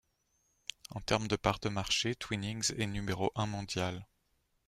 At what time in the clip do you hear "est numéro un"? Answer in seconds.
2.75-3.45